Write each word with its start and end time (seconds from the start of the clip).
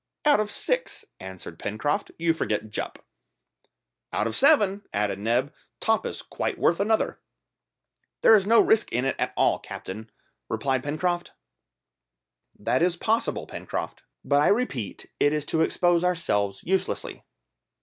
"Out 0.25 0.39
of 0.39 0.49
six," 0.49 1.05
answered 1.19 1.59
Pencroft; 1.59 2.09
"you 2.17 2.33
forget 2.33 2.71
Jup." 2.71 3.05
"Out 4.11 4.25
of 4.25 4.35
seven," 4.35 4.81
added 4.91 5.19
Neb; 5.19 5.53
"Top 5.79 6.07
is 6.07 6.23
quite 6.23 6.57
worth 6.57 6.79
another." 6.79 7.19
"There 8.23 8.33
is 8.33 8.47
no 8.47 8.59
risk 8.61 8.91
at 8.95 9.31
all 9.37 9.53
in 9.53 9.59
it, 9.59 9.63
captain," 9.67 10.09
replied 10.49 10.81
Pencroft. 10.83 11.33
"That 12.57 12.81
is 12.81 12.97
possible, 12.97 13.45
Pencroft; 13.45 14.01
but 14.25 14.41
I 14.41 14.47
repeat 14.47 15.05
it 15.19 15.33
is 15.33 15.45
to 15.45 15.61
expose 15.61 16.03
ourselves 16.03 16.61
uselessly." 16.63 17.23